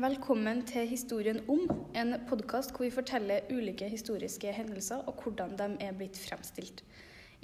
[0.00, 5.66] Velkommen til Historien om, en podkast hvor vi forteller ulike historiske hendelser og hvordan de
[5.84, 6.80] er blitt fremstilt.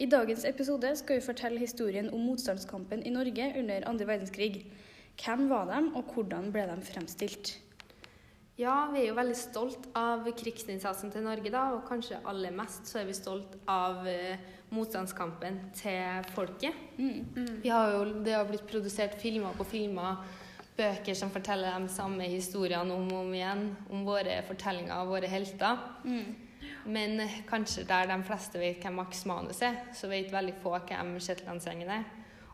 [0.00, 4.62] I dagens episode skal vi fortelle historien om motstandskampen i Norge under andre verdenskrig.
[5.20, 7.58] Hvem var de, og hvordan ble de fremstilt?
[8.56, 12.88] Ja, vi er jo veldig stolt av krigsinnsatsen til Norge, da, og kanskje aller mest
[12.88, 14.40] så er vi stolt av eh,
[14.72, 16.72] motstandskampen til folket.
[16.96, 20.24] Vi har jo, det har blitt produsert filmer på filmer,
[20.76, 25.30] bøker som forteller de samme historiene om og om igjen, om våre fortellinger og våre
[25.30, 25.80] helter.
[26.86, 30.76] Men eh, kanskje der de fleste vet hvem Max Manus er, så vet veldig få
[30.78, 32.04] hvem Shetlandsgjengen er.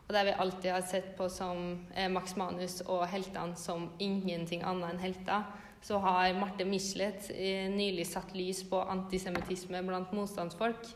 [0.03, 4.63] Og der vi alltid har sett på som eh, Max Manus og heltene som ingenting
[4.65, 5.45] annet enn helter,
[5.83, 10.91] så har Marte Michelet eh, nylig satt lys på antisemittisme blant motstandsfolk.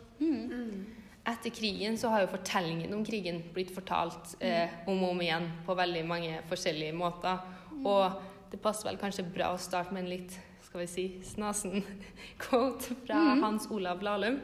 [1.27, 5.49] Etter krigen så har jo fortellingen om krigen blitt fortalt eh, om og om igjen
[5.65, 7.41] på veldig mange forskjellige måter.
[7.83, 11.83] Og det passer vel kanskje bra å starte med en litt skal vi si, snasen
[12.43, 14.39] quote fra Hans Olav Lahlum.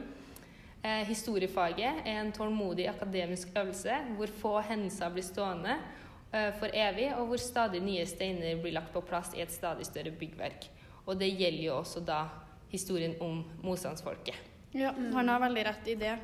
[0.84, 5.76] Eh, historiefaget er en tålmodig akademisk øvelse hvor få hendelser blir stående
[6.32, 9.88] eh, for evig, og hvor stadig nye steiner blir lagt på plass i et stadig
[9.88, 10.68] større byggverk.
[11.06, 12.26] Og det gjelder jo også da
[12.72, 14.36] historien om motstandsfolket.
[14.74, 16.16] Ja, han har veldig rett i det.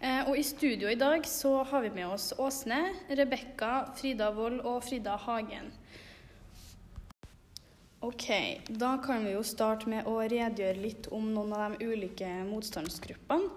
[0.00, 4.60] Eh, og i studio i dag så har vi med oss Åsne, Rebekka, Frida Wold
[4.60, 5.70] og Frida Hagen.
[8.04, 8.26] Ok,
[8.68, 13.48] da kan vi jo starte med å redegjøre litt om noen av de ulike motstandsgruppene.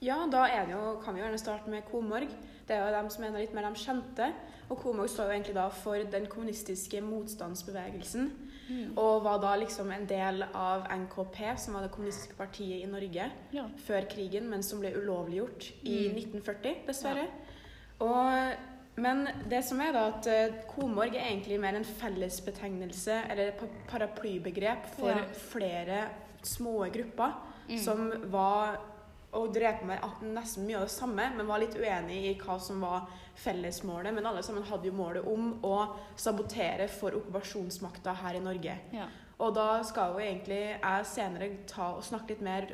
[0.00, 2.30] Ja, da jo, kan vi gjerne starte med Komorg.
[2.64, 4.30] Det er jo dem som er litt mer de kjente.
[4.70, 8.30] Og Komorg står jo egentlig da for den kommunistiske motstandsbevegelsen.
[8.96, 13.30] Og var da liksom en del av NKP, som var det kommunistiske partiet i Norge
[13.52, 13.64] Ja.
[13.86, 17.26] før krigen, men som ble ulovliggjort i 1940, dessverre.
[18.00, 18.54] Og,
[18.96, 23.60] men det som er da at eh, Komorg er egentlig mer en fellesbetegnelse, eller et
[23.88, 25.24] paraplybegrep, for Ja.
[25.34, 26.08] flere
[26.42, 27.34] små grupper
[27.78, 28.78] som var
[29.32, 30.02] og drev på med
[30.34, 33.04] nesten mye av det samme, men var litt uenig i hva som var
[33.38, 34.14] fellesmålet.
[34.16, 35.74] Men alle sammen hadde jo målet om å
[36.18, 38.74] sabotere for okkupasjonsmakta her i Norge.
[38.96, 39.06] Ja.
[39.40, 42.66] Og da skal jo egentlig jeg senere ta og snakke litt mer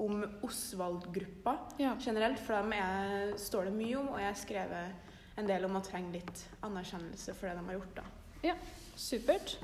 [0.00, 1.92] om Osvald-gruppa Ja.
[2.00, 5.76] generelt, for dem er, står det mye om, og jeg har skrevet en del om
[5.78, 7.94] å trenge litt anerkjennelse for det de har gjort.
[8.00, 8.02] da.
[8.42, 8.56] ja.
[8.96, 9.58] Supert.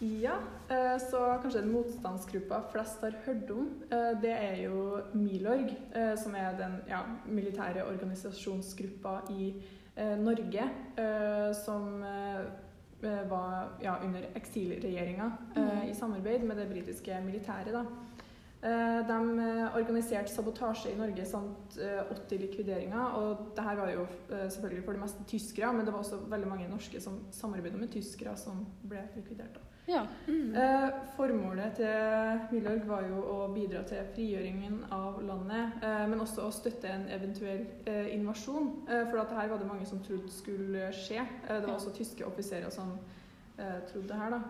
[0.00, 0.38] Ja,
[0.68, 6.14] eh, så kanskje den motstandsgruppa flest har hørt om, eh, det er jo Milorg, eh,
[6.16, 9.54] som er den ja, militære organisasjonsgruppa i
[10.16, 10.62] Norge,
[11.52, 12.00] som
[13.28, 17.72] var ja, under eksilregjeringa eh, i samarbeid med det britiske militæret.
[17.74, 17.84] da.
[19.08, 19.18] De
[19.74, 23.04] organiserte sabotasje i Norge samt eh, 80 likvideringer.
[23.20, 26.68] og Dette var jo selvfølgelig for det meste tyskere, men det var også veldig mange
[26.68, 29.60] norske som samarbeidet med tyskere som ble likvidert.
[29.92, 30.06] Da.
[30.26, 30.54] Mm.
[30.54, 30.86] Eh,
[31.16, 36.54] formålet til Milorg var jo å bidra til frigjøringen av landet, eh, men også å
[36.54, 38.72] støtte en eventuell eh, invasjon.
[38.88, 41.26] Eh, for at her var det mange som trodde skulle skje.
[41.48, 42.96] Det var også tyske offiserer som
[43.58, 44.38] eh, trodde det her.
[44.38, 44.40] da.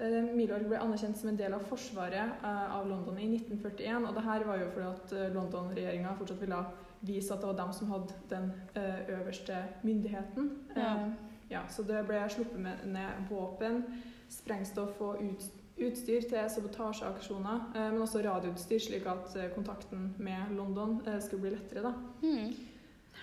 [0.00, 4.06] Milorg ble anerkjent som en del av forsvaret av London i 1941.
[4.08, 6.60] Og det her var jo fordi at London-regjeringa fortsatt ville
[7.00, 10.50] vise at det var dem som hadde den eh, øverste myndigheten.
[10.76, 10.94] Ja.
[11.50, 13.82] Ja, så det ble sluppet med, ned våpen,
[14.30, 15.46] sprengstoff og ut,
[15.80, 21.48] utstyr til sabotasjeaksjoner, eh, men også radioutstyr, slik at eh, kontakten med London eh, skulle
[21.48, 21.82] bli lettere.
[21.88, 21.94] da.
[22.22, 22.69] Mm.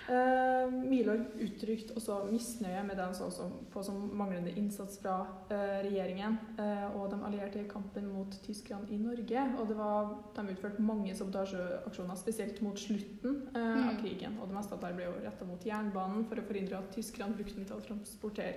[0.08, 5.26] Eh, Milorg uttrykte også misnøye med det han så som- på som manglende innsats fra
[5.50, 9.42] eh, regjeringen eh, og de allierte i kampen mot tyskerne i Norge.
[9.60, 14.00] Og det var, de utførte mange sabotasjeaksjoner, spesielt mot slutten eh, av Mm.
[14.02, 14.38] krigen.
[14.40, 17.36] Og det meste av det ble jo retta mot jernbanen for å forhindre at tyskerne
[17.36, 18.54] brukte den til å transportere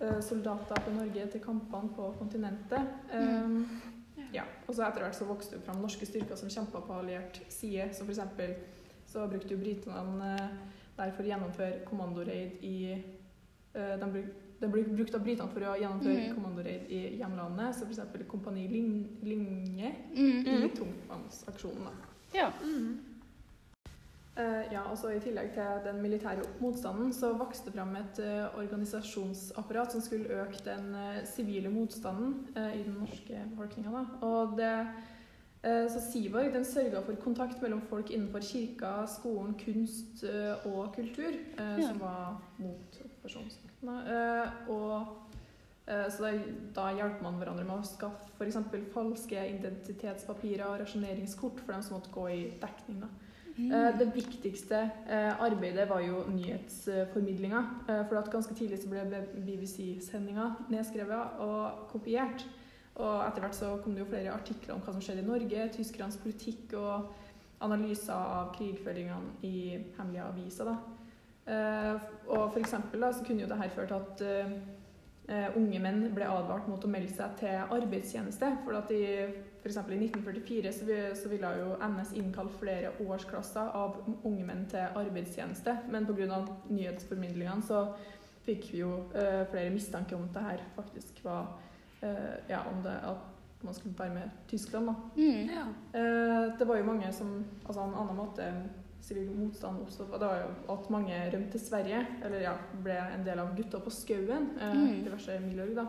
[0.00, 2.86] eh, soldater fra Norge til kampene på kontinentet.
[3.14, 3.64] Mm.
[4.18, 6.92] Eh, ja, og så etter hvert så vokste det fram norske styrker som kjempa på
[7.00, 7.94] alliert side.
[7.94, 8.56] som eksempel
[9.14, 10.32] så brukte jo britene
[10.94, 15.66] der for å gjennomføre kommandoraid i eh, De bruk, det ble brukt av britene for
[15.66, 16.34] å gjennomføre mm.
[16.36, 17.78] kommandoraid i hjemlandet.
[17.78, 18.28] Så f.eks.
[18.30, 20.46] Kompani Linge Mm.
[20.46, 21.88] i tungtvannsaksjonen.
[21.90, 22.38] da.
[22.38, 22.52] Ja.
[24.36, 28.18] Eh, ja, og så I tillegg til den militære motstanden så vokste det fram et
[28.18, 34.06] eh, organisasjonsapparat som skulle øke den eh, sivile motstanden eh, i den norske befolkninga.
[34.26, 35.12] Og det, eh,
[35.88, 41.32] så Siborg den sørga for kontakt mellom folk innenfor kirka, skolen, kunst eh, og kultur,
[41.58, 41.88] eh, Ja.
[41.88, 42.98] som var mot.
[43.84, 45.06] Eh, og
[45.88, 46.32] eh, så da,
[46.76, 48.56] da hjalp man hverandre med å skaffe f.eks.
[48.92, 53.00] falske identitetspapirer og rasjoneringskort for dem som måtte gå i dekning.
[53.00, 53.08] da.
[53.56, 53.70] Mm.
[53.98, 54.78] Det viktigste
[55.08, 57.60] eh, arbeidet var jo nyhetsformidlinga.
[57.88, 59.04] eh, For at ganske tidlig så ble
[59.46, 62.44] BBC-sendinga nedskrevet og kopiert.
[62.94, 65.68] Og etter hvert så kom det jo flere artikler om hva som skjedde i Norge,
[65.74, 67.08] tyskernes politikk og
[67.64, 69.56] analyser av krigføringene i
[69.96, 70.70] hemmelige aviser.
[70.70, 70.76] da.
[71.46, 74.22] Eh, Og for eksempel da, så kunne jo det her ført til at
[75.28, 78.52] eh, unge menn ble advart mot å melde seg til arbeidstjeneste.
[78.64, 79.04] For at i
[79.64, 80.86] for i 1944 så,
[81.16, 85.78] så ville jo NS innkalle flere årsklasser av unge menn til arbeidstjeneste.
[85.88, 86.42] Men pga.
[86.68, 87.86] nyhetsformidlingene så
[88.44, 91.54] fikk vi jo uh, flere mistanke om at det her faktisk var
[92.48, 93.30] Ja, om det at
[93.64, 94.94] man skulle være med Tyskland, da.
[95.16, 95.48] Mm.
[95.48, 95.66] Ja.
[95.98, 98.48] Eh, det var jo mange som Altså en annen måte
[99.04, 102.52] sivil motstand oppstod på, det var jo at mange rømte til Sverige, eller ja,
[102.82, 105.04] ble en del av Gutta på skauen, eh, Mm.
[105.04, 105.86] diverse miljøer, da.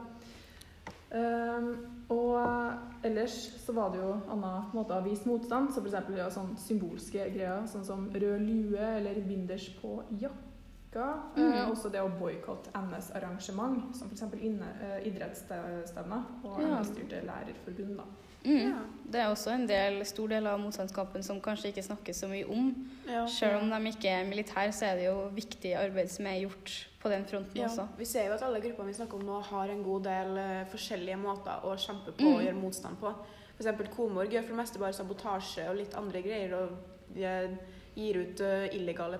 [1.11, 1.67] Eh,
[2.09, 3.35] og ellers
[3.65, 7.63] så var det jo annen måte å vise motstand, så eksempel ja, sånn symbolske greier,
[7.71, 10.44] sånn som rød lue eller binders på jakka.
[10.99, 11.71] Eh, Mm.
[11.71, 14.21] også det å boikotte NS-arrangement, som f.eks.
[14.23, 16.67] Uh, idrettsstevner og Ja.
[16.79, 17.97] NS-styrte lærerforbund.
[17.97, 18.03] da.
[18.45, 18.69] Mm.
[18.69, 18.77] Ja.
[19.11, 22.45] Det er også en del, stor del av motstandskampen som kanskje ikke snakkes så mye
[22.49, 22.89] om.
[23.07, 23.25] Ja.
[23.27, 26.87] Selv om de ikke er militære, så er det jo viktig arbeid som er gjort
[27.01, 27.87] på den fronten Ja, også.
[27.97, 30.65] vi ser jo at alle gruppene vi snakker om nå, har en god del eh,
[30.65, 32.35] forskjellige måter å kjempe på Mm.
[32.35, 33.13] og gjøre motstand på.
[33.59, 33.89] F.eks.
[33.95, 36.53] Komorg gjør for det meste bare sabotasje og litt andre greier.
[36.53, 36.69] og
[37.15, 37.49] de eh,
[37.95, 39.19] gir ut eh, illegale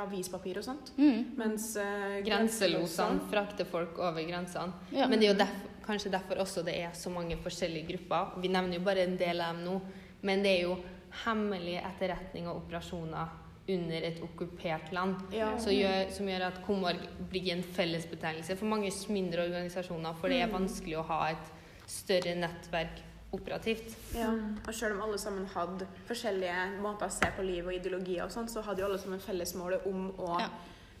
[0.00, 0.92] avispapir og sånt.
[0.96, 1.32] Mm.
[1.36, 4.72] Mens uh, Grenselosene frakter folk over grensene.
[4.94, 5.08] Ja.
[5.10, 8.36] Men det er jo derf- kanskje derfor også det er så mange forskjellige grupper.
[8.42, 9.80] Vi nevner jo bare en del av dem nå,
[10.22, 10.76] men det er jo
[11.24, 13.38] hemmelig etterretning og operasjoner
[13.72, 15.52] under et okkupert land ja.
[15.60, 20.40] som gjør, som gjør at Komorg blir en fellesbetegnelse for mange mindre organisasjoner, for det
[20.42, 20.56] er Mm.
[20.60, 21.50] vanskelig å ha et
[21.86, 23.02] større nettverk
[23.32, 23.96] operativt.
[24.14, 24.28] Ja.
[24.68, 28.30] Og selv om alle sammen hadde forskjellige måter å se på liv og ideologier og
[28.34, 30.48] sånn, så hadde jo alle sammen fellesmålet om å Ja.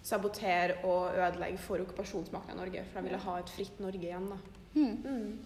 [0.02, 2.84] sabotere og ødelegge for okkupasjonsmakten i Norge.
[2.92, 4.36] For de ville ha et fritt Norge igjen, da.
[4.74, 5.38] Mm.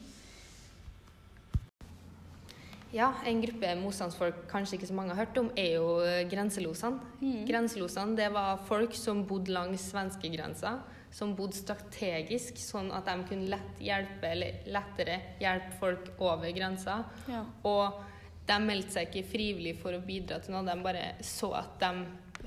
[2.97, 7.01] Ja, en gruppe motstandsfolk kanskje ikke så mange har hørt om, er jo eh, grenselosene.
[7.21, 7.43] Mm.
[7.49, 10.79] Grenselosene det var folk som bodde langs svenskegrensa,
[11.13, 17.03] som bodde strategisk, sånn at de kunne lett hjelpe, eller lettere hjelpe folk over grensa.
[17.29, 17.43] Ja.
[17.69, 18.01] Og
[18.49, 21.93] de meldte seg ikke frivillig for å bidra til noe, de bare så at de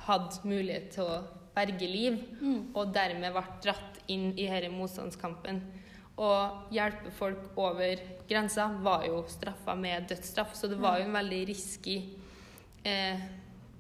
[0.08, 1.20] hadde mulighet til å
[1.56, 2.70] berge liv, Mm.
[2.74, 5.62] og dermed ble dratt inn i denne motstandskampen.
[6.20, 6.30] Å
[6.76, 11.48] hjelpe folk over grensa var jo straffa med dødsstraff, så det var jo en veldig
[11.48, 12.02] risky
[12.86, 13.20] eh,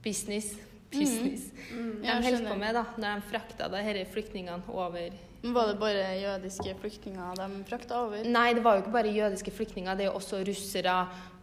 [0.04, 0.54] business,
[0.92, 2.02] business Mm.
[2.02, 5.12] de Ja, holdt på med da, når de frakta disse flyktningene over
[5.44, 8.24] Var det bare jødiske flyktninger de frakta over?
[8.26, 10.96] Nei, det var jo ikke bare jødiske flyktninger, det er jo også russere,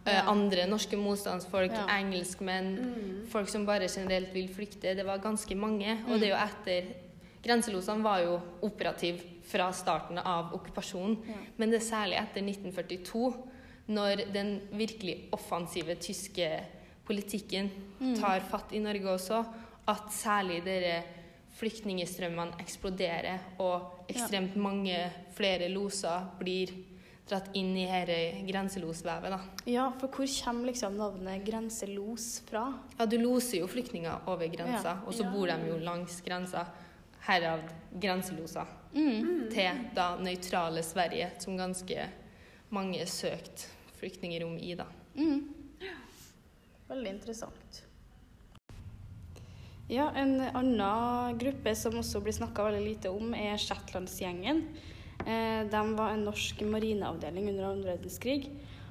[0.05, 0.23] eh, Ja.
[0.29, 1.85] andre norske motstandsfolk, Ja.
[1.87, 3.27] engelskmenn, Mm.
[3.29, 4.95] folk som bare generelt vil flykte.
[4.95, 6.03] Det var ganske mange.
[6.09, 6.83] Og det er jo etter
[7.43, 11.33] Grenselosene var jo operativ fra starten av okkupasjonen, Ja.
[11.57, 13.33] men det er særlig etter 1942,
[13.89, 16.63] når den virkelig offensive tyske
[17.07, 17.69] politikken
[18.01, 18.15] Mm.
[18.19, 19.45] tar fatt i Norge også,
[19.87, 21.03] at særlig dere
[21.57, 24.97] flyktningstrømmene eksploderer, og ekstremt mange
[25.35, 26.71] flere loser blir
[27.27, 29.29] dratt inn i dette grenselosvevet.
[29.29, 29.39] da.
[29.65, 32.73] Ja, for hvor kommer liksom navnet grenselos fra?
[32.99, 34.97] Ja, du loser jo flyktninger over grensa, Ja.
[35.05, 35.31] og så Ja.
[35.31, 36.65] bor de jo langs grensa.
[37.27, 38.69] Herav grenseloser.
[38.93, 39.49] Mm.
[39.51, 42.07] Til da nøytrale Sverige, som ganske
[42.73, 43.67] mange søkte
[43.97, 44.87] flyktningrom i, da.
[45.17, 45.43] Mm.
[46.87, 47.83] Veldig interessant.
[49.87, 54.63] Ja, En annen gruppe som også blir snakka veldig lite om, er Shetlandsgjengen.
[55.23, 58.49] Eh, de var en norsk marineavdeling under annen verdenskrig.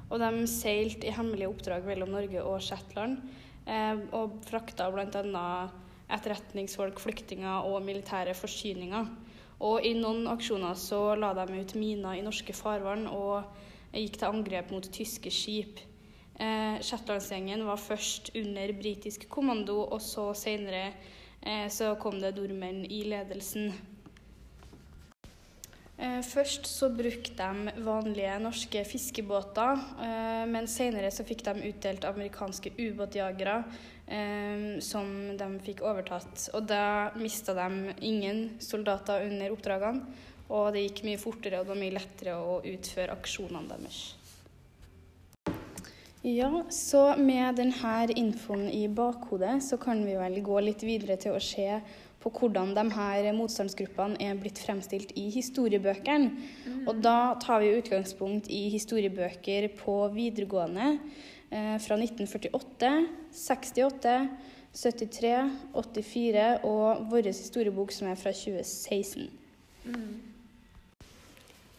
[0.09, 3.19] Og de seilte i hemmelige oppdrag mellom Norge og Shetland.
[3.67, 5.47] Eh, og frakta bl.a.
[6.13, 9.09] etterretningsfolk, flyktninger og militære forsyninger.
[9.67, 13.47] Og i noen aksjoner så la de ut miner i norske farvann og
[13.97, 15.81] gikk til angrep mot tyske skip.
[16.37, 20.91] Eh, Shetlandsgjengen var først under britisk kommando, og så senere
[21.41, 23.73] eh, så kom det nordmenn i ledelsen.
[25.97, 32.05] Eh, først så brukte de vanlige norske fiskebåter, eh, men senere så fikk de utdelt
[32.05, 33.57] amerikanske ubåtjagere
[34.05, 35.09] eh, som
[35.41, 36.51] de fikk overtatt.
[36.53, 40.05] Og da mista de ingen soldater under oppdragene,
[40.53, 44.05] og det gikk mye fortere og det var mye lettere å utføre aksjonene deres.
[46.27, 51.37] Ja, så med denne infoen i bakhodet, så kan vi vel gå litt videre til
[51.39, 51.81] å se
[52.27, 56.33] på hvordan de her motstandsgruppene er blitt fremstilt i historiebøkene.
[56.87, 60.97] Og da tar vi utgangspunkt i historiebøker på videregående
[61.51, 62.93] eh, fra 1948,
[63.31, 64.17] 68,
[64.77, 65.35] 73,
[65.73, 69.31] 84 og vår historiebok som er fra 2016.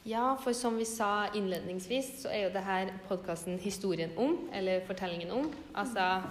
[0.08, 4.80] Ja, for som vi sa innledningsvis, så er jo det her podkasten 'Historien om', eller
[4.80, 5.52] 'Fortellingen om'.
[5.76, 6.22] Altså,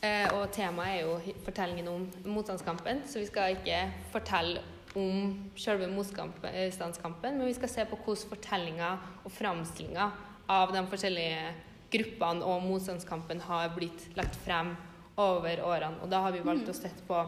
[0.00, 3.80] og temaet er jo fortellingen om motstandskampen, så vi skal ikke
[4.14, 4.62] fortelle
[4.96, 8.90] om selve motstandskampen, men vi skal se på hvordan fortellinga
[9.24, 10.06] og framstillinga
[10.50, 11.52] av de forskjellige
[11.90, 14.72] gruppene og motstandskampen har blitt lagt frem
[15.20, 16.00] over årene.
[16.02, 17.20] Og da har vi valgt å sette på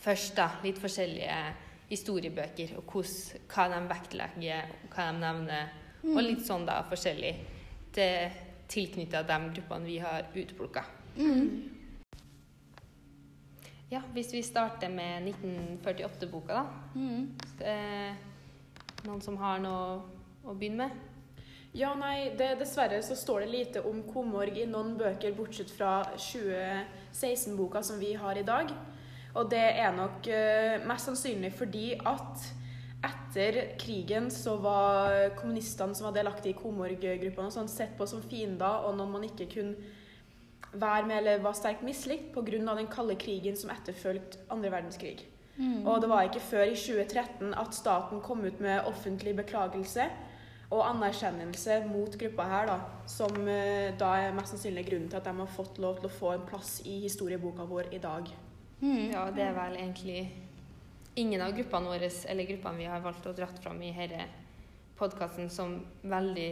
[0.00, 1.40] først da, litt forskjellige
[1.90, 5.74] historiebøker, og hvordan, hva de vektlegger, hva de nevner,
[6.06, 7.34] og litt sånn da forskjellig
[7.96, 8.38] til
[8.70, 10.84] tilknytta de gruppene vi har utplukka.
[13.90, 16.66] Ja, hvis vi starter med 1948-boka, da.
[16.94, 17.32] Mm.
[17.58, 18.12] Eh,
[19.02, 19.96] noen som har noe
[20.46, 21.08] å begynne med?
[21.74, 26.04] Ja, nei, det, dessverre så står det lite om Komorg i noen bøker, bortsett fra
[26.14, 28.70] 2016-boka som vi har i dag.
[29.34, 32.48] Og det er nok eh, mest sannsynlig fordi at
[33.06, 38.86] etter krigen så var kommunistene som var delaktige i Komorg-gruppene sånn, sett på som fiender,
[38.86, 39.98] og noen man ikke kunne
[40.72, 42.74] være med eller var sterkt mislikt pga.
[42.74, 45.18] den kalde krigen som etterfulgte andre verdenskrig.
[45.84, 50.06] Og det var ikke før i 2013 at staten kom ut med offentlig beklagelse
[50.70, 52.76] og anerkjennelse mot gruppa her, da,
[53.10, 56.14] som eh, da er mest sannsynlig grunnen til at de har fått lov til å
[56.14, 58.30] få en plass i historieboka vår i dag.
[58.80, 59.10] Mm.
[59.10, 60.20] Ja, det er vel egentlig
[61.18, 64.28] ingen av gruppene våre, eller gruppene vi har valgt å dratt fram i denne
[65.00, 66.50] podkasten, som veldig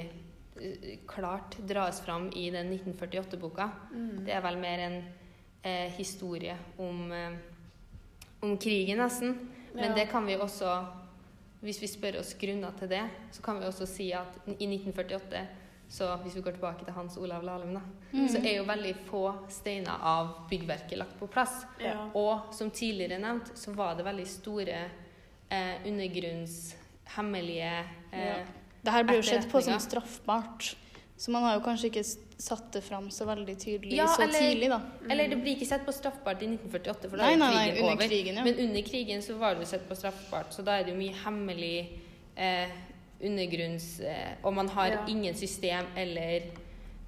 [1.06, 3.70] klart dras fram i den 1948-boka.
[4.24, 4.98] Det er vel mer en
[5.62, 7.36] eh, historie om, eh,
[8.40, 9.34] om krigen, nesten.
[9.74, 9.94] Men Ja.
[9.94, 10.86] det kan vi også,
[11.60, 15.46] hvis vi spør oss grunner til det, så kan vi også si at i 1948
[15.88, 17.80] så hvis vi går tilbake til Hans Olav Lahlum, da,
[18.28, 21.62] så er jo veldig få steiner av byggverket lagt på plass.
[21.80, 22.10] Ja.
[22.14, 24.82] Og som tidligere nevnt, så var det veldig store
[25.50, 26.76] eh, undergrunns,
[27.16, 27.70] hemmelige
[28.12, 28.44] eh, Ja.
[28.88, 30.72] Det her blir jo sett på som straffbart,
[31.18, 32.04] så man har jo kanskje ikke
[32.38, 34.80] satt det fram så veldig tydelig Ja, så eller- tidlig, da.
[35.10, 37.50] Eller det blir ikke sett på straffbart i 1948, for da Nei, er jo nei,
[37.52, 38.08] krigen under over.
[38.08, 38.44] krigen, ja.
[38.44, 40.98] Men under krigen så var det jo sett på straffbart, så da er det jo
[41.00, 41.88] mye hemmelig
[42.36, 42.68] eh,
[43.20, 44.00] undergrunns...
[44.00, 45.04] Eh, og man har Ja.
[45.08, 46.42] ingen system eller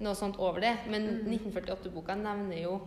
[0.01, 0.77] noe sånt over det.
[0.89, 1.31] Men Mm.
[1.39, 2.81] 1948-boka nevner jo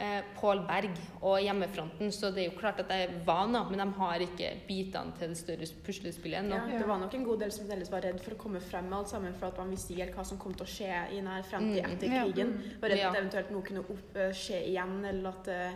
[0.00, 0.90] eh, Pål Berg
[1.26, 4.50] og hjemmefronten, så det er jo klart at det var vana, men de har ikke
[4.68, 6.54] bitene til det større puslespillet ennå.
[6.70, 8.84] Ja, det var nok en god del som fremdeles var redd for å komme frem
[8.90, 10.92] med alt sammen, for at man visste ikke helt hva som kom til å skje
[11.18, 11.92] i nær fremtid Mm.
[11.96, 12.24] etter Ja.
[12.24, 12.52] krigen.
[12.80, 13.10] Var redd Ja.
[13.10, 15.72] at eventuelt noe kunne opp, eh, skje igjen, eller at eh,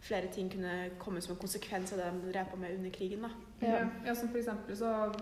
[0.00, 3.22] flere ting kunne komme som en konsekvens av det de drev på med under krigen.
[3.22, 3.30] da.
[3.60, 3.90] Ja.
[4.06, 5.12] ja, som for eksempel så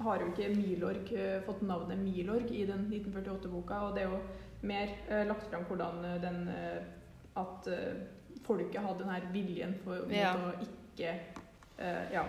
[0.00, 4.20] har jo ikke Milorg eh, fått navnet Milorg i den 1948-boka, og det er jo
[4.62, 6.82] mer eh, lagt fram hvordan eh, den eh,
[7.36, 8.00] at uh,
[8.46, 10.34] folket hadde den her viljen for Ja.
[10.34, 11.14] å ikke
[11.78, 12.24] uh, ja,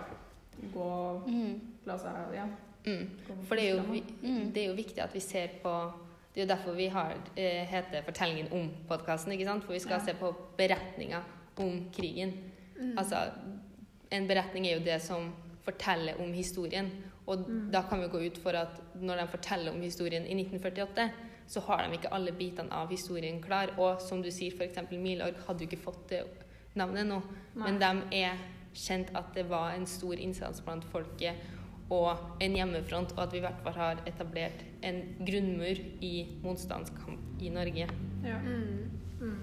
[0.74, 1.60] gå Mm.
[1.86, 2.48] La seg ja,
[2.86, 3.10] Mm.
[3.48, 3.84] For det er, jo,
[4.24, 4.52] Mm.
[4.54, 5.94] det er jo viktig at vi ser på
[6.34, 9.32] Det er jo derfor vi har eh, heter 'Fortellingen om' podkasten.
[9.34, 9.64] ikke sant?
[9.64, 10.06] For vi skal Ja.
[10.06, 11.22] se på beretninga
[11.58, 12.34] om krigen.
[12.98, 13.32] Altså,
[14.12, 16.90] en beretning er jo det som forteller om historien.
[17.28, 17.72] Og Mm.
[17.72, 21.12] da kan vi gå ut for at når de forteller om historien i 1948,
[21.52, 23.74] så har de ikke alle bitene av historien klar.
[23.78, 24.80] Og som du sier, f.eks.
[24.96, 26.24] Milorg hadde jo ikke fått det
[26.80, 27.20] navnet nå.
[27.58, 27.66] Nei.
[27.66, 31.50] Men de er kjent at det var en stor innsats blant folket
[31.92, 37.42] og en hjemmefront, og at vi i hvert fall har etablert en grunnmur i motstandskamp
[37.44, 37.88] i Norge.
[38.24, 38.38] Ja.
[38.46, 39.02] Mm.
[39.20, 39.42] Mm.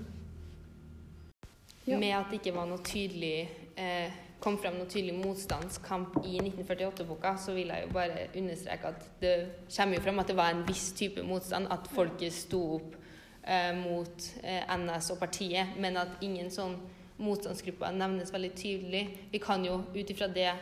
[1.84, 1.98] Ja.
[1.98, 7.34] Med at det ikke var noe tydelig eh, kom frem noe tydelig motstandskamp i 1948-boka,
[7.42, 9.34] så vil jeg jo bare understreke at det
[9.74, 12.94] kommer jo frem at det var en viss type motstand, at folket sto opp
[13.42, 16.78] eh, mot eh, NS og partiet, men at ingen sånn
[17.18, 19.04] motstandsgrupper nevnes veldig tydelig.
[19.32, 20.52] Vi kan jo ut ifra det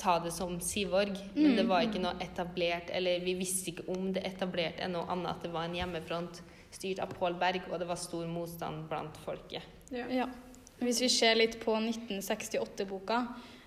[0.00, 4.12] ta det som Sivorg, men det var ikke noe etablert, eller vi visste ikke om
[4.16, 6.40] det etablerte noe annet, at det var en hjemmefront
[6.72, 9.66] styrt av Pål Berg, og det var stor motstand blant folket.
[9.92, 10.06] Ja.
[10.08, 10.28] Ja.
[10.80, 13.20] Hvis vi ser litt på 1968-boka,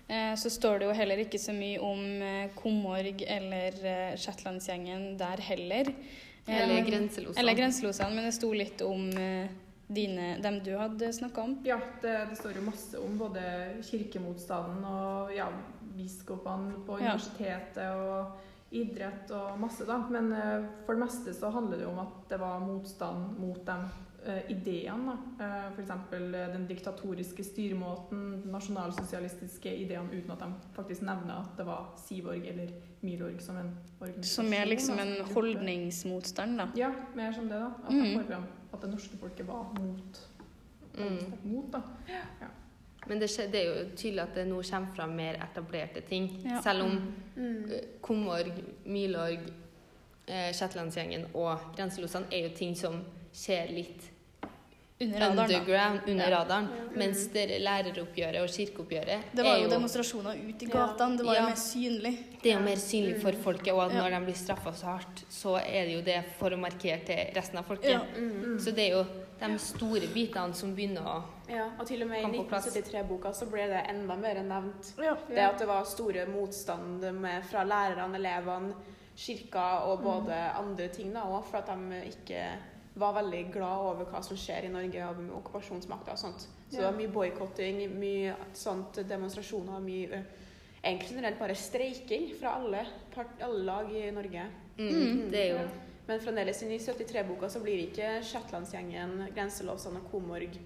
[0.08, 5.12] eh, så står det jo heller ikke så mye om eh, Komorg eller eh, Shetlandsgjengen
[5.20, 5.92] der heller.
[6.46, 7.40] Eller grenselosene.
[7.40, 9.06] Eller grenselosene, men det sto litt om
[9.88, 11.54] dine, dem du hadde snakka om.
[11.64, 13.44] Ja, det, det står jo masse om både
[13.86, 15.46] kirkemotstanden og ja,
[15.96, 17.14] biskopene på Ja.
[17.14, 20.02] universitetet og idrett og masse, da.
[20.12, 20.34] Men
[20.84, 24.04] for det meste så handler det jo om at det var motstand mot de eh,
[24.48, 25.06] ideene.
[25.38, 25.44] da.
[25.44, 31.34] Eh, for eksempel eh, den diktatoriske styremåten, den nasjonalsosialistiske ideene, uten at de faktisk nevner
[31.42, 32.68] at det var Sivorg eller
[33.02, 34.44] Milorg som en organisasjon.
[34.44, 36.68] Som er liksom en holdningsmotstand, da.
[36.76, 37.66] Ja, mer som det, da.
[37.86, 38.18] At Mm.
[38.18, 40.20] de frem at det norske folket var mot
[40.96, 41.32] Mm.
[41.44, 41.80] mot, da.
[43.06, 46.40] Men det, skje- det er jo tydelig at det nå kommer fram mer etablerte ting.
[46.44, 46.60] Ja.
[46.62, 47.70] Selv om Mm.
[47.70, 48.52] eh, Komorg,
[48.86, 49.38] Milorg,
[50.28, 54.10] eh, Shetlandsgjengen og Grenselosene er jo ting som skjer litt
[55.00, 55.42] Under radaren, da.
[55.42, 56.38] underground, under Ja.
[56.38, 56.68] radaren.
[56.94, 61.16] Mens det læreroppgjøret og kirkeoppgjøret Det var jo, jo demonstrasjoner ut i gatene.
[61.18, 61.40] Det var Ja.
[61.40, 62.18] jo mer synlig.
[62.42, 64.02] Det er jo mer synlig for folket, og at Ja.
[64.02, 67.16] når de blir straffa så hardt, så er det jo det for å markere til
[67.34, 67.90] resten av folket.
[67.90, 68.00] Ja.
[68.16, 68.58] Mm.
[68.60, 69.06] Så det er jo
[69.40, 72.66] de store bitene som begynner å Ja, og til og med i Kom på plass.
[72.66, 74.92] 1973-boka så ble det enda mer nevnt.
[75.02, 75.16] Ja.
[75.28, 78.74] Det at det var store motstand med, fra lærerne, elevene,
[79.16, 82.46] kirka og både andre ting da òg, for at de ikke
[82.96, 86.44] var veldig glad over hva som skjer i Norge og med okkupasjonsmakta og sånt.
[86.70, 90.22] Så det var mye boikotting, mye sånt demonstrasjoner, mye ø,
[90.84, 92.82] Egentlig generelt bare streiking fra alle,
[93.14, 94.42] part, alle lag i Norge.
[94.76, 95.68] mm, Det er jo
[96.06, 100.58] Men fremdeles i 73-boka så blir ikke Shetlandsgjengen, Grenselåsene og Komorg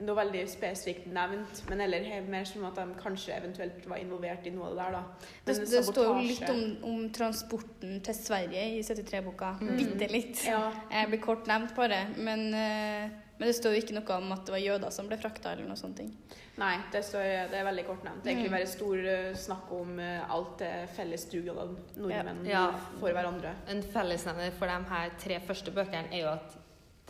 [0.00, 4.50] noe veldig spesifikt nevnt, men eller mer som at de kanskje eventuelt var involvert i
[4.54, 5.02] noe av det der, da.
[5.44, 9.54] Det, Men det står jo litt om, om transporten til Sverige i 73-boka.
[9.60, 9.74] Mm.
[9.76, 10.44] Bitte litt.
[10.46, 10.62] Ja.
[10.90, 12.06] Jeg blir kort nevnt bare.
[12.16, 15.16] Men, eh, men det står jo ikke noe om at det var jøder som ble
[15.20, 16.00] frakta, eller noe sånt.
[16.60, 18.22] Nei, det, står, det er veldig kort nevnt.
[18.24, 18.56] Det er egentlig Mm.
[18.58, 22.66] bare stor snakk om alt det felles dugnaden nordmenn Ja.
[23.00, 23.54] for hverandre.
[23.72, 26.56] En fellesnevner for de her tre første bøkene er jo at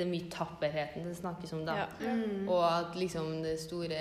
[0.00, 1.84] det er mye tapperheten det snakkes om da.
[1.84, 1.88] Ja.
[2.00, 2.48] Mm.
[2.48, 4.00] Og at liksom det store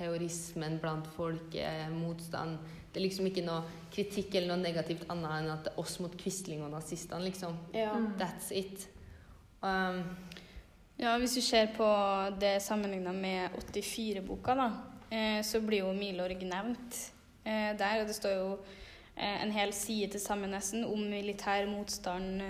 [0.00, 2.58] heorismen blant folket, motstand
[2.90, 3.62] Det er liksom ikke noe
[3.94, 7.54] kritikk eller noe negativt annet enn at det er oss mot Quisling og nazistene, liksom.
[7.76, 7.92] Ja.
[7.94, 8.08] Mm.
[8.18, 8.88] That's it.
[9.62, 10.02] Um,
[11.00, 11.86] Ja, Hvis du ser på
[12.40, 14.66] det sammenligna med 84-boka, da,
[15.10, 16.98] eh, så blir jo Milorg nevnt
[17.44, 18.02] eh, der.
[18.02, 18.50] Og det står jo
[19.16, 22.42] eh, en hel side til sammen nesten om militær motstand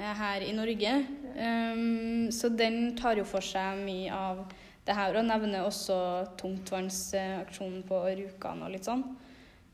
[0.00, 0.92] her i Norge.
[1.36, 4.44] Um, så den tar jo for seg mye av
[4.86, 5.96] det her, og nevner også
[6.40, 9.04] tungtvannsaksjonen på Rjukan og litt sånn.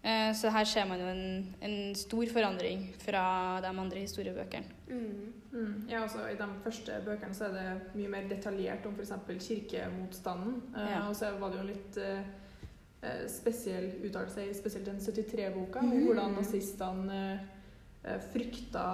[0.06, 3.24] Uh, så her ser man jo en, en stor forandring fra
[3.64, 4.74] de andre historiebøkene.
[4.86, 5.32] Mm.
[5.56, 5.76] Mm.
[5.88, 9.14] Ja, altså I de første bøkene så er det mye mer detaljert om f.eks.
[9.48, 10.58] kirkemotstanden.
[10.76, 11.00] Uh, Ja.
[11.08, 12.20] og så var det jo litt uh,
[13.02, 16.04] eh, spesiell uttalelse i spesielt den 73-boka om Mhm.
[16.06, 18.86] hvordan nazistene eh, eh, frykta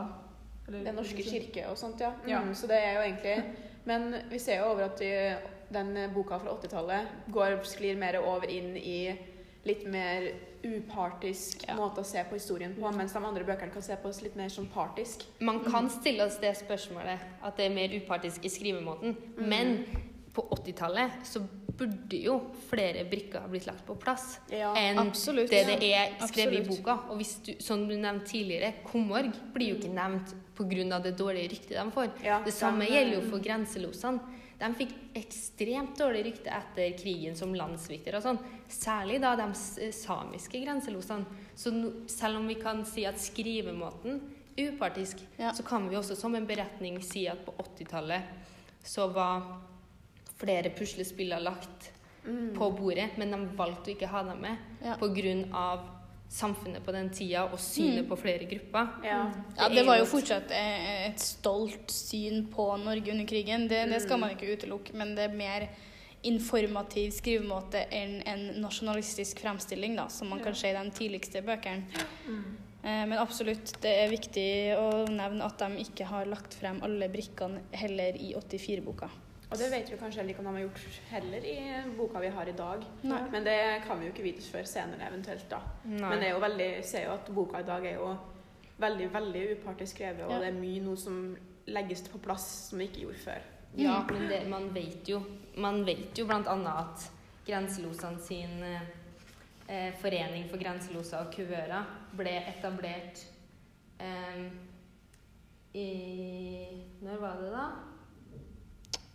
[0.72, 2.11] Den norske kirke og sånt, ja.
[2.22, 2.40] Mm, Ja.
[2.54, 3.44] Så det er jo egentlig
[3.85, 5.37] Men vi ser jo over at de,
[5.72, 9.18] den boka fra 80-tallet sklir mer over inn i
[9.64, 10.32] litt mer
[10.64, 11.74] upartisk Ja.
[11.74, 14.37] måte å se på historien på, mens de andre bøkene kan se på oss litt
[14.37, 15.24] mer som partisk.
[15.40, 19.16] man kan stille oss det spørsmålet, at det er mer upartisk i skrivemåten.
[19.38, 19.48] Mm.
[19.48, 19.85] Men
[20.32, 21.40] på 80-tallet så
[21.76, 22.38] burde jo
[22.70, 24.72] flere brikker ha blitt lagt på plass Ja.
[24.74, 25.50] enn Absolutt.
[25.50, 26.98] det det er skrevet i boka.
[27.11, 30.35] Og hvis du, som du nevnte tidligere, Komorg blir jo ikke nevnt
[30.68, 30.98] pga.
[31.03, 32.11] det dårlige ryktet de får.
[32.25, 34.20] Ja, Det samme de, gjelder jo for grenselosene.
[34.59, 38.38] De fikk ekstremt dårlig rykte etter krigen som landsviktere og sånn.
[38.68, 39.48] Særlig da de
[39.92, 41.25] samiske grenselosene.
[41.57, 41.72] Så
[42.07, 44.20] selv om vi kan si at skrivemåten
[44.57, 45.51] er upartisk, Ja.
[45.53, 48.22] så kan vi også som en beretning si at på 80-tallet
[48.85, 49.42] så var
[50.38, 51.90] flere puslespiller lagt
[52.25, 52.55] Mm.
[52.57, 54.94] på bordet, men de valgte å ikke ha dem med Ja.
[56.33, 58.09] Samfunnet på den tida og synet Mm.
[58.09, 58.88] på flere grupper.
[59.05, 59.18] Ja.
[59.59, 63.68] Ja, Det var jo fortsatt eh, et stolt syn på Norge under krigen.
[63.68, 65.68] Det, det skal man ikke utelukke, men det er mer
[66.25, 71.83] informativ skrivemåte enn en nasjonalistisk fremstilling, da, som man kan se i de tidligste bøkene.
[72.29, 72.45] Mm.
[72.85, 74.47] Eh, Men absolutt, det er viktig
[74.79, 79.11] å nevne at de ikke har lagt frem alle brikkene heller i 84-boka.
[79.52, 81.56] Og det vet vi kanskje heller ikke om de har gjort heller i
[81.98, 82.84] boka vi har i dag.
[83.04, 83.22] Nei.
[83.34, 85.60] Men det kan vi jo ikke vite før senere eventuelt, da.
[85.84, 86.08] Nei.
[86.08, 88.10] Men det er jo veldig, ser jo at boka i dag er jo
[88.82, 90.38] veldig, veldig upartisk skrevet, og Ja.
[90.40, 91.36] det er mye noe som
[91.66, 93.42] legges på plass som vi ikke gjorde før.
[93.76, 95.22] Ja, men det, man vet jo
[95.56, 97.06] Man vet jo blant annet at
[97.46, 98.82] Grenselosene sin eh,
[99.68, 101.86] eh, forening for grenseloser og kuvører
[102.16, 103.22] ble etablert
[103.98, 104.44] eh,
[105.74, 105.86] i
[107.02, 107.64] Når var det, da?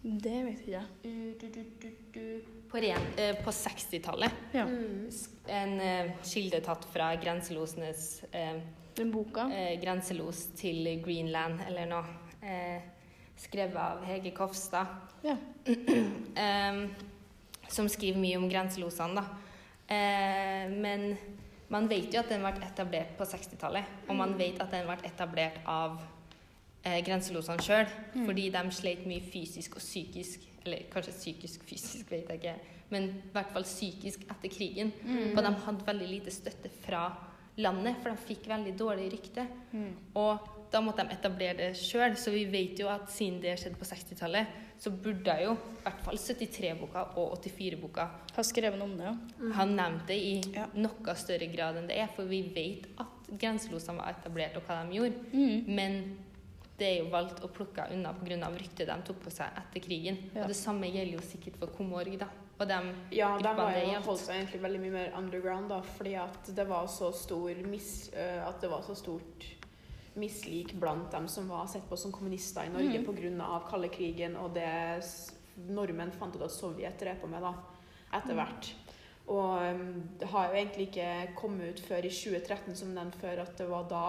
[0.02, 2.26] Det vet jeg ikke.
[2.70, 4.32] På, eh, på 60-tallet.
[4.54, 4.66] Ja.
[4.68, 5.10] Mm.
[5.48, 8.60] En eh, kilde tatt fra grenselosenes eh,
[8.98, 9.48] Den boka.
[9.54, 12.06] eh, Grenselos til Greenland, eller noe.
[12.42, 12.82] Eh,
[13.38, 14.88] skrevet av Hege Kofstad.
[15.26, 15.38] Ja.
[17.68, 19.26] Som skriver mye om grenselosene, da.
[20.72, 21.18] Men
[21.72, 23.84] man vet jo at den ble etablert på 60-tallet.
[24.08, 25.98] Og man vet at den ble etablert av
[26.88, 27.88] eh, grenselosene sjøl.
[28.16, 28.26] Mm.
[28.30, 30.48] Fordi de sleit mye fysisk og psykisk.
[30.66, 32.58] Eller kanskje psykisk-fysisk, vet jeg ikke.
[32.92, 34.94] Men i hvert fall psykisk etter krigen.
[35.04, 35.34] Mm.
[35.38, 37.08] Og de hadde veldig lite støtte fra
[37.58, 39.48] landet, for de fikk veldig dårlig rykte.
[39.74, 39.90] Mm.
[40.20, 43.80] Og da måtte de etablere det sjøl, så vi vet jo at siden det skjedde
[43.80, 48.04] på 60-tallet, så burde jo i hvert fall 73-boka og 84-boka
[48.36, 49.54] Ha skrevet om det, ja.
[49.58, 50.68] ha nevnt det i Ja.
[50.78, 54.84] noe større grad enn det er, for vi vet at grenselosene var etablert, og hva
[54.84, 55.24] de gjorde.
[55.34, 55.64] Mm.
[55.80, 55.98] Men
[56.78, 58.50] det er jo valgt å plukke unna pga.
[58.54, 60.20] ryktet de tok på seg etter krigen.
[60.34, 60.44] Ja.
[60.44, 62.30] Og det samme gjelder jo sikkert for Komorg, da.
[62.58, 65.82] Og dem Ja, de har var jo holdt seg egentlig veldig mye mer underground, da,
[65.98, 68.10] fordi at det var så stor mis...
[68.14, 69.46] øh, At det var så stort
[70.18, 73.42] mislik blant dem som var sett på som kommunister i Norge mm.
[73.42, 75.04] av kalde krigen og det
[75.70, 77.54] nordmenn fant ut at Sovjet drev på med da,
[78.18, 78.72] etter hvert.
[79.28, 83.44] Og øhm, det har jo egentlig ikke kommet ut før i 2013 som den før
[83.44, 84.04] at det var da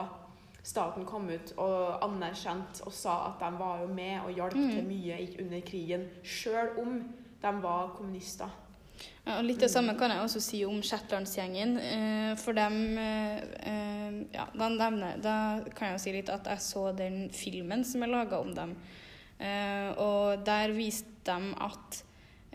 [0.63, 4.71] staten kom ut og anerkjente og sa at de var jo med og hjalp mm.
[4.75, 6.99] til mye under krigen, sjøl om
[7.43, 8.51] de var kommunister.
[8.99, 11.77] Ja, og litt det samme kan jeg også si om Shetlandsgjengen.
[11.79, 15.35] Eh, for dem eh, eh, Ja, da, nevner, da
[15.77, 18.75] kan jeg jo si litt at jeg så den filmen som er laga om dem.
[19.39, 22.05] Eh, og der viste de at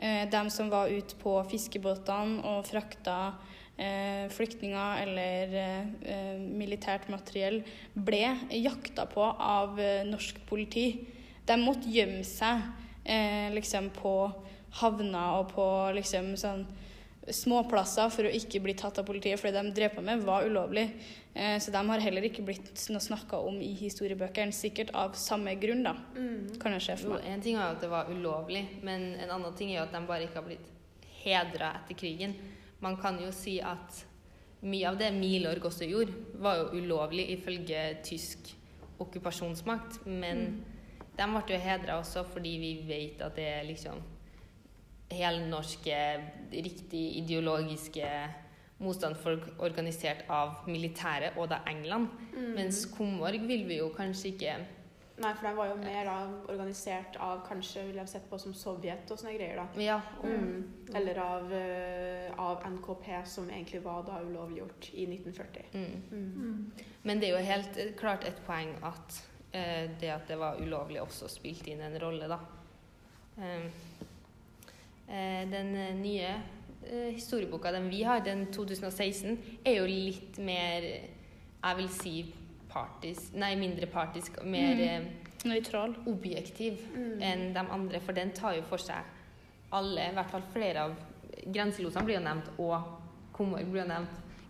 [0.03, 3.35] de som var ute på fiskebåtene og frakta
[4.29, 10.87] flyktninger eller eh, eh, militært materiell, ble jakta på av eh, norsk politi.
[11.47, 12.61] De måtte gjemme seg
[13.03, 14.15] eh, liksom på
[14.79, 16.65] havna og på liksom sånn
[17.23, 20.45] småplasser for å ikke bli tatt av politiet, for det de drev på med var
[20.47, 20.89] ulovlig.
[21.33, 25.55] Eh, så de har heller ikke blitt noe snakka om i historiebøkene, sikkert av samme
[25.61, 25.95] grunn, da,
[26.61, 27.29] kan jeg se for meg.
[27.31, 29.95] en ting er jo at det var ulovlig, men en annen ting er jo at
[29.95, 30.69] de bare ikke har blitt
[31.23, 32.35] hedra etter krigen.
[32.83, 34.03] Man kan jo si at
[34.63, 38.53] mye av det Milorg også gjorde, var jo ulovlig ifølge tysk
[39.03, 40.63] okkupasjonsmakt, men
[41.13, 43.99] de ble jo hedra også fordi vi vet at det er liksom
[45.13, 45.97] helnorske,
[46.51, 48.07] riktig ideologiske
[48.83, 52.09] motstandsfolk organisert av militæret og da England.
[52.55, 54.55] Mens Komorg vil vi jo kanskje ikke
[55.21, 56.13] Nei, for den var jo mer da,
[56.49, 59.59] organisert av kanskje vil jeg sett på som Sovjet og sånne greier.
[59.61, 59.81] da.
[59.81, 60.63] Ja, Mm.
[60.95, 65.65] Eller av, eh, av NKP, som egentlig var da ulovliggjort i 1940.
[65.73, 66.01] mm.
[66.11, 66.71] Mm.
[67.03, 69.21] Men det er jo helt eh, klart et poeng at
[69.53, 72.39] eh, det at det var ulovlig, også spilte inn en rolle, da.
[73.37, 73.65] Eh,
[75.07, 76.29] eh, den eh, nye
[76.85, 80.81] eh, historieboka, den vi har, den 2016, er jo litt mer
[81.63, 82.33] Jeg vil si
[82.73, 84.81] partisk Nei, mindre partisk og mer Mm.
[84.81, 85.01] eh,
[85.45, 85.95] Nøytral.
[86.07, 87.21] objektiv Mm.
[87.21, 89.03] enn de andre, for den tar jo for seg
[89.71, 90.95] alle, i hvert fall flere av
[91.51, 92.83] Grenselosene blir jo nevnt, og
[93.33, 94.09] Komorg blir jo nevnt.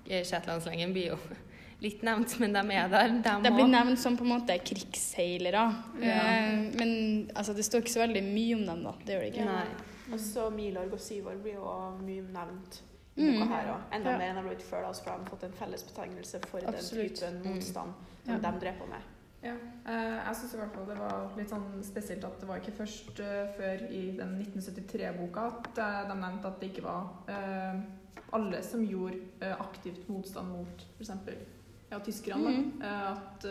[0.09, 1.17] Eh, Shetlandslengen blir jo
[1.81, 3.07] litt nevnt, men de er der.
[3.09, 3.71] De de blir også.
[3.71, 5.75] nevnt som på en måte krigsseilere.
[6.01, 6.23] Ja.
[6.77, 8.91] men altså, det står ikke så veldig mye om dem, da.
[9.05, 9.45] Det gjør det ikke.
[9.45, 9.65] Nei.
[10.13, 12.81] Og så Milorg og Syvår blir jo mye nevnt
[13.15, 13.47] Mm.
[13.47, 13.75] her.
[13.93, 14.17] Enda Ja.
[14.17, 16.59] mer enn de har blitt før, da, så har de fått en felles betegnelse for
[16.65, 17.19] Absolutt.
[17.19, 17.55] den typen Mm.
[17.55, 17.93] motstand.
[18.25, 19.09] Som de drev på med.
[19.43, 19.55] Ja,
[19.91, 22.77] eh, jeg syns i hvert fall det var litt sånn spesielt at det var ikke
[22.77, 27.81] først uh, før i den 1973-boka at eh, de nevnte at det ikke var uh,
[28.37, 31.11] alle som gjorde uh, aktivt motstand mot f.eks.
[31.91, 32.53] Ja, tyskerne.
[32.55, 32.69] Mm.
[32.81, 33.43] Eh, at,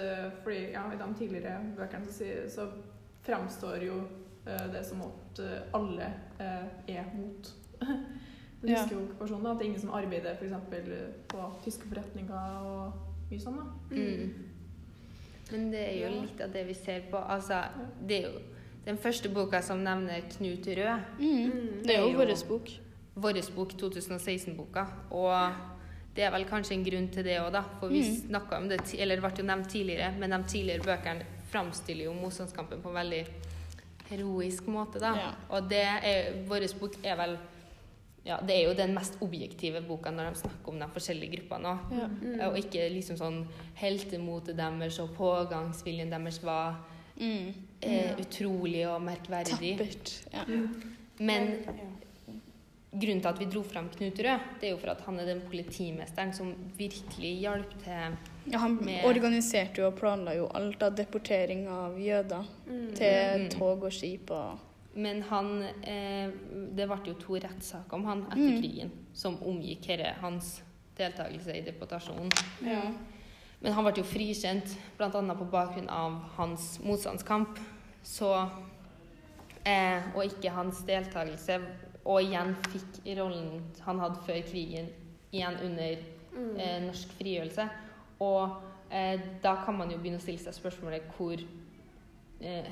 [0.43, 2.65] fordi ja, I de tidligere bøkene så, så
[3.23, 4.01] fremstår jo
[4.43, 5.39] det som at
[5.79, 6.09] alle
[6.91, 7.53] er mot
[8.63, 8.81] den Ja.
[8.81, 9.45] tyske okkupasjonen.
[9.45, 9.53] da.
[9.53, 10.57] At det er ingen som arbeider f.eks.
[11.29, 13.61] på tyske forretninger og mye sånn.
[13.61, 13.69] da.
[13.95, 14.52] Mm.
[15.53, 16.21] Men det er jo Ja.
[16.23, 17.17] litt av det vi ser på.
[17.31, 17.63] Altså,
[18.07, 18.39] det er jo
[18.85, 21.83] den første boka som nevner Knut Rød, Mm.
[21.87, 22.69] Det er jo Det er jo- vår bok.
[23.17, 24.87] vår bok 2016-boka.
[25.11, 25.53] Og
[26.17, 27.63] det er vel kanskje en grunn til det òg, da.
[27.81, 28.29] For vi Mm.
[28.31, 32.13] snakket om det, eller det ble jo nevnt tidligere, men de tidligere bøkene framstiller jo
[32.15, 33.27] motstandskampen på en veldig
[34.11, 35.15] heroisk måte, da.
[35.15, 35.31] Ja.
[35.51, 37.39] Og det er, vår bok er vel
[38.25, 41.65] ja, det er jo den mest objektive boka når de snakker om de forskjellige gruppene
[41.73, 41.93] òg.
[41.99, 42.07] Ja.
[42.09, 42.41] Mm.
[42.49, 46.77] Og ikke liksom sånn heltemotet deres og pågangsviljen deres var
[47.21, 47.53] Mm.
[47.83, 49.77] eh, utrolig og merkverdig.
[49.79, 50.13] Tappert.
[50.33, 50.45] Ja.
[51.19, 51.65] Men
[52.93, 55.27] grunnen til at vi dro frem Knut Rød, det er jo for at han er
[55.27, 58.17] den politimesteren som virkelig hjalp til
[58.53, 62.95] Ja, han Med- organiserte jo og planla jo alt av deportering av jøder Mm.
[62.95, 63.51] til Mm.
[63.51, 64.59] tog og skip og
[64.95, 66.31] Men han eh,
[66.77, 68.61] Det ble jo to rettssaker om han etter Mm.
[68.61, 70.63] krigen som omgikk herre, hans
[70.97, 72.31] deltakelse i deportasjonen.
[72.65, 72.83] Ja.
[73.61, 75.09] Men han ble jo frikjent bl.a.
[75.11, 77.59] på bakgrunn av hans motstandskamp.
[78.03, 78.49] Så
[79.65, 81.61] eh, Og ikke hans deltakelse.
[82.05, 84.89] Og igjen fikk rollen han hadde før krigen,
[85.33, 85.97] igjen under
[86.33, 86.57] Mm.
[86.59, 87.69] eh, norsk frigjørelse.
[88.21, 88.57] Og
[88.91, 91.37] eh, da kan man jo begynne å stille seg spørsmålet hvor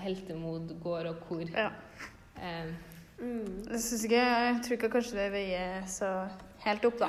[0.02, 1.70] heltemod går, og hvor Ja.
[2.36, 2.76] Um,
[3.20, 3.66] Mm.
[3.70, 6.28] Jeg synes ikke Jeg tror ikke kanskje det veier så
[6.64, 7.08] helt opp, da.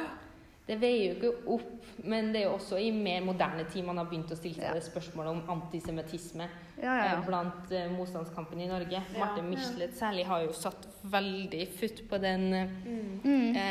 [0.68, 3.96] det veier jo ikke opp, men det er jo også i mer moderne tid man
[3.98, 6.50] har begynt å stille seg det spørsmålet om antisemittisme
[6.82, 7.22] Ja, ja, eh, ja.
[7.26, 8.92] blant uh, motstandskampen i Norge.
[8.92, 9.20] Ja.
[9.20, 12.68] Marte Michelet særlig har jo satt veldig futt på den eh,
[13.24, 13.56] Mm.
[13.56, 13.71] eh, Ja, Vi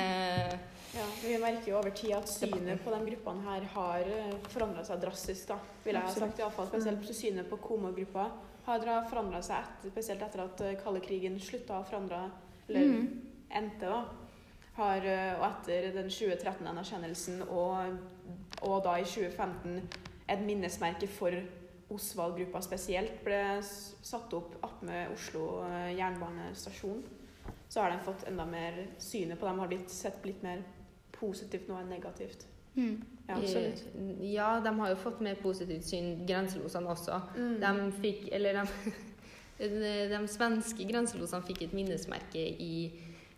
[1.43, 4.13] merker jo over tid at synet på de gruppene her har
[4.53, 5.49] forandra seg drastisk.
[5.49, 6.39] da, vil jeg ha sagt.
[6.39, 8.31] I alle fall, spesielt synet på komogruppa
[8.67, 12.31] har forandra seg etter, spesielt etter at kaldekrigen kalde slutta å forandre,
[12.69, 13.23] eller Mm.
[13.51, 13.81] endte.
[13.87, 14.05] da.
[14.77, 17.99] Har, eh, og etter den 2013-anerkjennelsen og,
[18.63, 19.83] og da i 2015
[20.29, 21.33] et minnesmerke for
[21.91, 27.03] Osvald-gruppa spesielt ble satt opp attmed Oslo eh, jernbanestasjon,
[27.69, 30.63] så har de fått enda mer synet på dem har blitt sett litt mer
[31.21, 32.47] positivt nå er negativt.
[32.75, 32.97] Mm.
[33.29, 37.21] Ja, eh, ja, de har jo fått mer positivt syn, grenselosene også.
[37.37, 37.55] Mm.
[37.61, 38.93] De fikk Eller de,
[39.59, 42.91] de, de svenske grenselosene fikk et minnesmerke i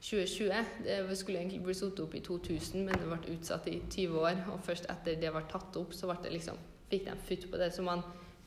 [0.02, 0.52] 2020.
[0.84, 4.44] Det skulle egentlig bli satt opp i 2000, men det ble utsatt i 20 år.
[4.52, 6.58] Og først etter det ble tatt opp, så ble det liksom,
[6.90, 7.70] fikk de futt på det.
[7.74, 8.02] Så man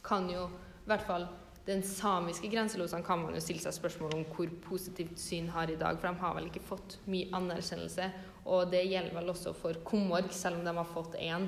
[0.05, 0.49] kan jo
[0.85, 1.27] i hvert fall
[1.65, 5.79] den samiske grenselosene kan man jo stille seg spørsmål om hvor positivt syn har i
[5.79, 8.09] dag, for de har vel ikke fått mye anerkjennelse.
[8.45, 11.47] Og det gjelder vel også for Komorg, selv om de har fått én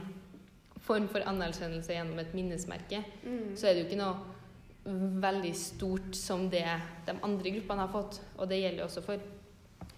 [0.82, 3.56] form for anerkjennelse gjennom et minnesmerke Mm.
[3.58, 4.16] så er det jo ikke noe
[5.22, 6.64] veldig stort som det
[7.06, 8.22] de andre gruppene har fått.
[8.38, 9.18] Og det gjelder jo også for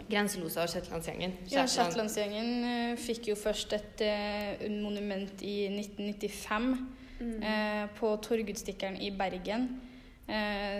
[0.09, 1.33] Grenselosa og Shetlandsgjengen.
[1.51, 6.87] Ja, Shetland- Shetlandsgjengen eh, fikk jo først et uh, monument i 1995
[7.19, 7.43] Mm.
[7.43, 9.81] uh, på Torgudstikkeren i Bergen.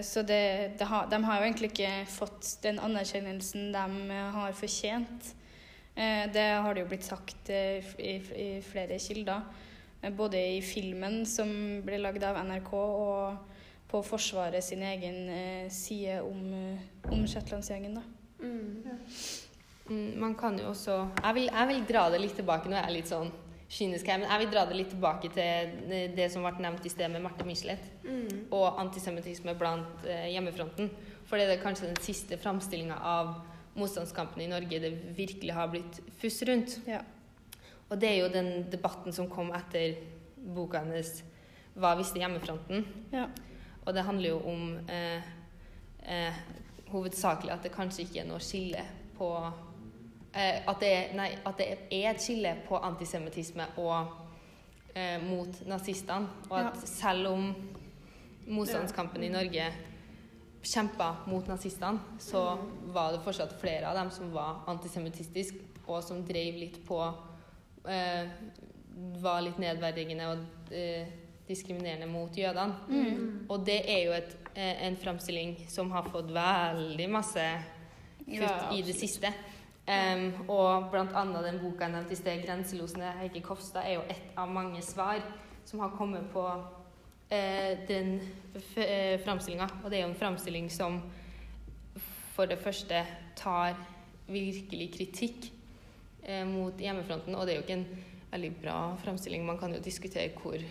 [0.04, 5.34] Så det, det ha, de har jo egentlig ikke fått den anerkjennelsen de har fortjent.
[6.00, 9.42] Eh, det har det jo blitt sagt eh, i, flere kilder.
[10.02, 11.50] Eh, både i filmen som
[11.84, 13.58] ble lagd av NRK, og
[13.90, 15.18] på Forsvaret sin egen
[15.74, 16.54] side om,
[17.10, 17.98] om Shetlandsgjengen.
[18.40, 18.86] Mm.
[19.90, 22.70] Mm, man kan jo også jeg vil, jeg vil dra det litt tilbake.
[22.70, 23.32] Nå er jeg litt sånn
[23.66, 26.94] kynisk her, men jeg vil dra det litt tilbake til det som ble nevnt i
[26.94, 27.90] sted med Marte Michelet.
[28.06, 28.46] Mm.
[28.56, 30.94] og antisemittisme blant hjemmefronten.
[31.26, 33.34] For det er kanskje den siste framstillinga av
[33.80, 36.80] motstandskampen i Norge det virkelig har blitt fuss rundt.
[36.88, 37.02] Ja.
[37.90, 39.98] Og det er jo den debatten som kom etter
[40.38, 41.24] boka hennes
[41.76, 43.28] 'Hva visste hjemmefronten?' Ja.
[43.86, 45.24] Og det handler jo om eh,
[46.04, 46.34] eh,
[46.92, 48.84] hovedsakelig at det kanskje ikke er noe skille
[49.18, 49.30] på
[50.34, 54.08] eh, at, det er, nei, at det er et skille på antisemittisme og
[54.96, 56.28] eh, mot nazistene.
[56.50, 57.56] Og at selv om
[58.48, 59.72] motstandskampen i Norge
[60.64, 62.58] kjempa mot nazistene, så
[62.94, 67.00] var det fortsatt flere av dem som var antisemittistiske, og som drev litt på
[67.90, 68.30] eh,
[69.24, 71.08] Var litt nedverdigende og eh,
[71.48, 72.76] diskriminerende mot jødene.
[72.90, 73.46] Mm.
[73.50, 77.46] Og det er jo et, eh, en framstilling som har fått veldig masse
[78.20, 79.32] kutt Ja, i det siste.
[79.90, 84.02] Um, og blant annet den boka jeg nevnte i sted, 'Grenselosene', Heikki Kofstad, er jo
[84.10, 85.24] ett av mange svar
[85.66, 86.44] som har kommet på
[87.30, 88.16] den
[88.56, 89.68] f- eh, framstillinga.
[89.84, 91.00] Og det er jo en framstilling som
[92.34, 93.04] for det første
[93.38, 93.76] tar
[94.30, 95.50] virkelig kritikk
[96.24, 97.36] eh, mot hjemmefronten.
[97.36, 99.46] Og det er jo ikke en veldig bra framstilling.
[99.46, 100.62] Man kan jo diskutere hvor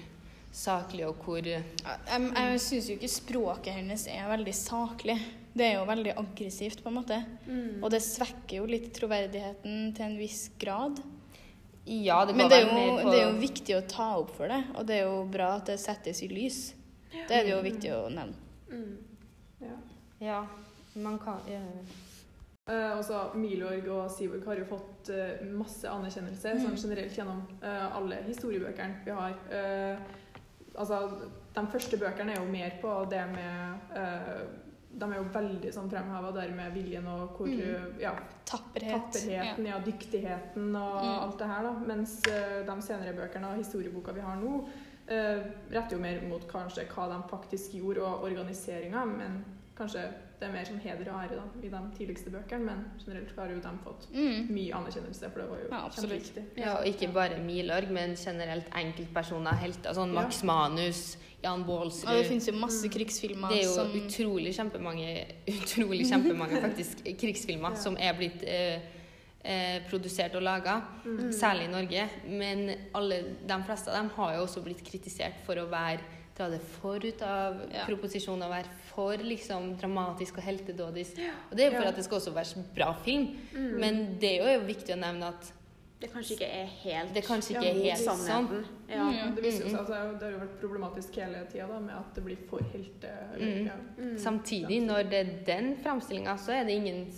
[0.55, 1.67] saklig og hvor Jeg,
[2.09, 5.19] jeg syns jo ikke språket hennes er veldig saklig.
[5.59, 7.17] Det er jo veldig aggressivt, på en måte.
[7.49, 7.83] Mm.
[7.83, 11.01] Og det svekker jo litt troverdigheten til en viss grad.
[11.89, 14.51] Ja, det Men det er, jo, på det er jo viktig å ta opp for
[14.53, 16.59] det, og det er jo bra at det settes i lys.
[17.13, 18.37] Det er det jo viktig å nevne.
[18.69, 18.99] Mm.
[19.65, 19.77] Ja.
[20.21, 20.41] Ja,
[20.99, 21.63] man kan ja.
[22.69, 26.65] Eh, også Milorg og Sivorg har jo fått eh, masse anerkjennelse Mm.
[26.67, 29.39] sånn generelt gjennom eh, alle historiebøkene vi har.
[29.51, 29.97] Eh,
[30.75, 30.99] altså,
[31.55, 34.43] de første bøkene er jo mer på det med eh,
[34.91, 37.99] De er jo veldig sånn fremheva der med viljen og hvor Mm.
[38.01, 39.13] ja, Tapperhet.
[39.13, 39.79] tapperheten, ja.
[39.85, 41.19] dyktigheten og Mm.
[41.23, 41.63] alt det her.
[41.63, 41.73] da.
[41.87, 44.65] Mens uh, de senere bøkene og historieboka vi har nå,
[45.11, 49.45] uh, retter jo mer mot kanskje hva de faktisk gjorde og organiseringa, men
[49.77, 50.09] kanskje
[50.41, 52.65] det er mer som heder og ære da, i de tidligste bøkene.
[52.65, 54.47] Men generelt har jo de fått Mm.
[54.55, 56.23] mye anerkjennelse, for det var jo Ja, absolutt.
[56.35, 56.45] kjempeviktig.
[56.57, 59.91] ja, og ikke bare Milorg, men generelt enkeltpersoner, helter.
[59.95, 60.23] Sånn Ja.
[60.23, 62.91] Max Manus, Jan Og det finnes jo masse Mm.
[62.93, 67.75] krigsfilmer Det er jo som utrolig kjempemange, utrolig kjempemange faktisk, krigsfilmer Ja.
[67.77, 68.81] som er blitt eh,
[69.45, 71.31] eh, produsert og laga, Mm.
[71.33, 72.09] særlig i Norge.
[72.27, 76.01] Men alle, de fleste av dem har jo også blitt kritisert for å være
[76.39, 77.85] dra det for ut av Ja.
[77.89, 81.19] proposisjonen og være for liksom, dramatisk og heltedådisk.
[81.51, 81.89] Og det er jo for Ja.
[81.91, 83.37] at det skal også være bra film.
[83.53, 83.79] Mm.
[83.81, 85.53] Men det er jo viktig å nevne at
[86.01, 88.19] det kanskje ikke er helt det kanskje ikke Ja, er helt sånn.
[88.29, 88.65] sannheten.
[88.89, 89.05] Ja.
[89.11, 89.35] Mm.
[89.35, 91.95] Det viser jo Mm, seg at det det har jo vært problematisk hele tida med
[91.97, 93.11] at det blir for helte...
[93.37, 93.67] Mm.
[93.67, 93.73] ja.
[93.99, 94.17] Mm.
[94.19, 97.13] Samtidig, når det er den framstillinga, så er det ingen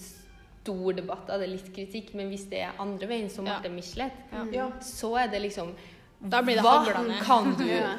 [0.64, 3.58] stor debatt, da det er litt kritikk, men hvis det er andre veien, som Ja.
[3.58, 4.44] Marte Michelet, Ja.
[4.52, 4.70] Ja.
[4.80, 5.74] så er det liksom
[6.20, 7.20] Da blir det Hva haglende.
[7.24, 7.96] kan du Ja.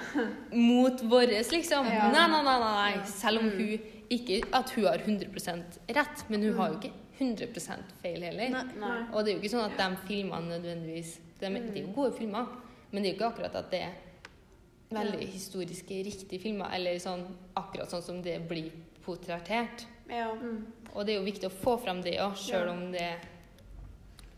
[0.51, 1.85] mot våres, liksom?
[1.85, 2.11] Ja.
[2.11, 3.05] Nei, nei, nei, nei.
[3.05, 3.79] Selv om hun
[4.09, 8.49] ikke at hun har 100 rett, men hun har jo ikke 100 feil heller.
[8.49, 8.63] Nei.
[8.79, 9.07] Nei.
[9.13, 12.13] Og det er jo ikke sånn at de filmene nødvendigvis de, Det er jo gode
[12.13, 12.45] filmer,
[12.91, 13.93] men det er jo ikke akkurat at det er
[14.91, 17.25] veldig historiske, riktige filmer, eller sånn
[17.57, 18.69] akkurat sånn som det blir
[19.05, 19.85] portrettert.
[20.09, 20.31] Ja.
[20.35, 20.65] Mm.
[20.93, 23.15] Og det er jo viktig å få fram det òg, sjøl om det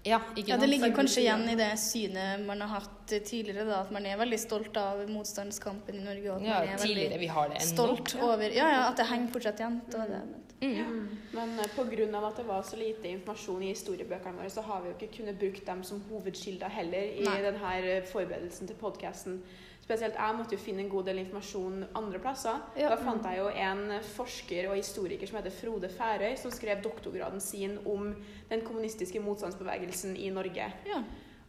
[0.05, 0.57] Ja, ikke Ja.
[0.57, 4.17] Det ligger kanskje igjen i det synet man har hatt tidligere, da, at man er
[4.19, 6.29] veldig stolt av motstandskampen i Norge.
[6.31, 7.19] Og at Ja, man er tidligere.
[7.19, 7.73] Vi har det ennå.
[7.73, 9.81] stolt over Ja, ja, at det henger fortsatt igjen.
[9.89, 10.21] Det.
[10.61, 11.17] Mm.
[11.33, 14.61] Men eh, på grunn av at det var så lite informasjon i historiebøkene våre, så
[14.61, 17.41] har vi jo ikke kunnet bruke dem som hovedkilder heller i Nei.
[17.41, 19.41] denne forberedelsen til podkasten.
[19.83, 22.61] Spesielt jeg måtte jo finne en god del informasjon andre plasser.
[22.79, 22.93] Ja.
[22.93, 27.43] Da fant jeg jo en forsker og historiker som heter Frode Færøy, som skrev doktorgraden
[27.43, 28.13] sin om
[28.49, 30.69] den kommunistiske motstandsbevegelsen i Norge.
[30.87, 31.01] Ja.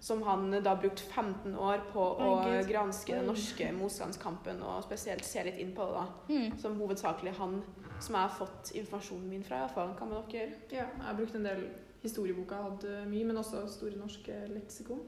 [0.03, 5.25] Som han da brukte 15 år på å oh, granske den norske motstandskampen, og spesielt
[5.25, 6.03] se litt inn på det.
[6.03, 6.35] da.
[6.35, 6.59] Mm.
[6.61, 7.61] Som hovedsakelig han
[8.03, 9.95] som jeg har fått informasjonen min fra, iallfall.
[9.95, 10.59] Hva med dere?
[10.75, 11.69] Ja, jeg har brukt en del
[12.03, 15.01] historieboka, hadde mye, men også Store norske leksikon.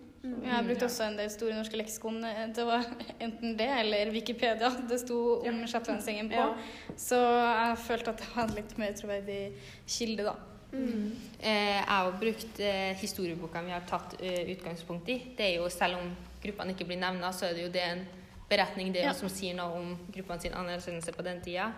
[0.45, 2.21] Har Jeg brukte også en del Store norske leksikon.
[2.55, 2.85] Det var
[3.25, 6.43] enten det eller Wikipedia det sto om Shetlandsengen på.
[6.43, 6.93] Ja.
[6.97, 9.41] Så jeg følte at det var en litt mer troverdig
[9.87, 10.37] kilde, da.
[10.77, 15.21] Eh, jeg har brukt eh, historieboka vi har tatt eh, utgangspunkt i.
[15.39, 16.11] Det er jo, Selv om
[16.43, 18.07] gruppene ikke blir nevna, så er det jo det en
[18.51, 19.13] beretning det er Ja.
[19.17, 21.73] som sier noe om gruppene sin anerkjennelse på den tida.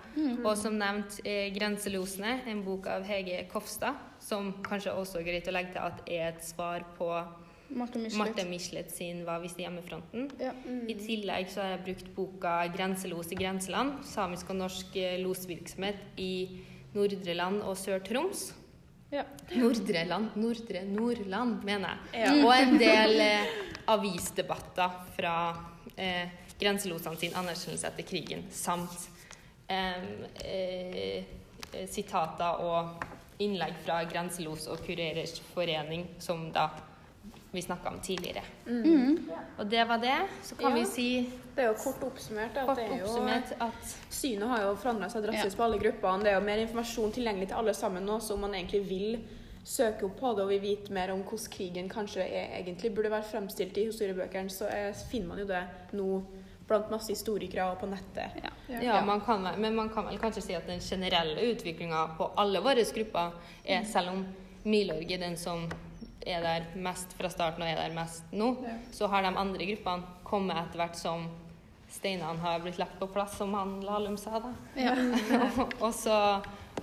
[0.44, 5.48] Og som nevnt eh, 'Grenselosene', en bok av Hege Kofstad, som kanskje også er greit
[5.48, 7.08] å legge til at er et svar på
[7.68, 8.18] Marte Michelet.
[8.18, 10.30] Marte Michelet sin 'Hva hvis hjemmefronten'.
[10.40, 10.52] Ja.
[10.88, 16.00] I tillegg så har jeg brukt boka 'Grenselos i grenseland', samisk og norsk eh, losvirksomhet
[16.16, 18.52] i Nordre Land og Sør-Troms.
[19.12, 19.24] Ja.
[19.56, 22.24] Nordre Land, Nordre Nordland, mener jeg.
[22.24, 22.46] Ja.
[22.46, 23.46] Og en del eh,
[23.88, 25.36] avisdebatter fra
[25.96, 26.28] eh,
[26.60, 29.08] grenselosene sin anerkjennelse etter krigen, samt
[29.68, 30.02] eh,
[30.44, 31.24] eh,
[31.88, 33.04] sitater og
[33.38, 36.68] innlegg fra Grenselos og Kurerers forening, som da
[37.52, 38.42] vi snakka om tidligere.
[39.58, 40.18] Og det var det.
[40.42, 40.74] Så kan Ja.
[40.76, 42.56] vi si Det er jo kort oppsummert.
[42.56, 45.56] at kort det jo, oppsummert at Synet har jo forandra seg drastisk Ja.
[45.56, 46.22] på alle gruppene.
[46.22, 49.24] Det er jo mer informasjon tilgjengelig til alle sammen nå, så om man egentlig vil
[49.64, 53.10] søke opp på det og vil vite mer om hvordan krigen kanskje er, egentlig burde
[53.10, 56.22] være fremstilt i historiebøkene, så er, finner man jo det nå
[56.68, 58.30] blant masse historikere og på nettet.
[58.68, 58.80] Ja.
[58.80, 62.60] Ja, man kan, men man kan vel kanskje si at den generelle utviklinga på alle
[62.60, 63.32] våre grupper
[63.66, 64.26] er, selv om
[64.64, 65.68] Milorg er den som
[66.28, 68.76] er der mest fra starten og er der mest nå, Ja.
[68.92, 71.28] så har de andre gruppene kommet etter hvert som
[71.90, 74.52] steinene har blitt lagt på plass, som han Lahlum sa, da.
[74.76, 74.92] Ja.
[75.84, 76.18] og så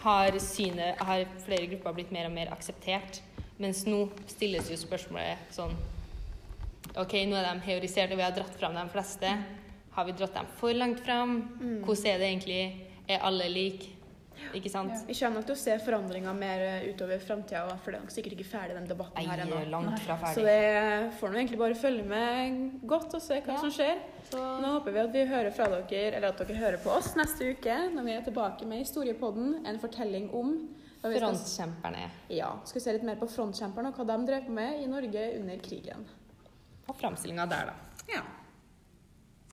[0.01, 3.21] har synet har flere grupper blitt mer og mer akseptert.
[3.61, 5.71] Mens nå stilles jo spørsmålet sånn
[6.99, 9.31] OK, nå er de heorisert, og vi har dratt fram de fleste.
[9.95, 11.37] Har vi dratt dem for langt fram?
[11.85, 12.59] Hvordan er det egentlig?
[13.07, 13.89] Er alle like?
[14.55, 14.91] Ikke sant?
[15.07, 18.11] Vi kommer nok til å se forandringer mer eh, utover framtida, for det er nok
[18.15, 19.61] sikkert ikke ferdig den debatten Nei, her ennå.
[19.71, 23.57] langt fra Så det får nå egentlig bare følge med godt og se hva Ja.
[23.61, 23.99] som skjer.
[24.35, 27.51] Nå håper vi at vi hører fra dere, eller at dere hører på oss neste
[27.53, 30.55] uke når vi er tilbake med Historiepodden, en fortelling om
[31.05, 35.25] Frontkjemperne Ja, skal se litt mer på frontkjemperne og hva de drev med i Norge
[35.39, 36.05] under krigen.
[36.87, 37.73] og framstillinga der, da.
[38.09, 38.21] Ja.